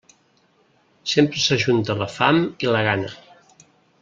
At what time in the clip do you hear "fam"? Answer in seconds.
2.17-2.43